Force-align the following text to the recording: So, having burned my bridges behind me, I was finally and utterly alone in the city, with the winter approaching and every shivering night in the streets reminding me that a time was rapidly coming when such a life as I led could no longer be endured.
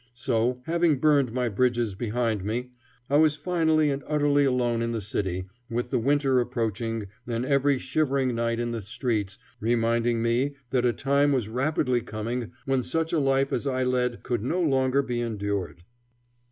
So, 0.15 0.63
having 0.65 0.97
burned 0.97 1.31
my 1.31 1.47
bridges 1.47 1.93
behind 1.93 2.43
me, 2.43 2.71
I 3.07 3.17
was 3.17 3.35
finally 3.35 3.91
and 3.91 4.03
utterly 4.07 4.45
alone 4.45 4.81
in 4.81 4.93
the 4.93 4.99
city, 4.99 5.47
with 5.69 5.91
the 5.91 5.99
winter 5.99 6.39
approaching 6.39 7.05
and 7.27 7.45
every 7.45 7.77
shivering 7.77 8.33
night 8.33 8.59
in 8.59 8.71
the 8.71 8.81
streets 8.81 9.37
reminding 9.59 10.23
me 10.23 10.55
that 10.71 10.85
a 10.85 10.91
time 10.93 11.31
was 11.31 11.49
rapidly 11.49 12.01
coming 12.01 12.51
when 12.65 12.81
such 12.81 13.13
a 13.13 13.19
life 13.19 13.53
as 13.53 13.67
I 13.67 13.83
led 13.83 14.23
could 14.23 14.43
no 14.43 14.59
longer 14.59 15.03
be 15.03 15.21
endured. 15.21 15.83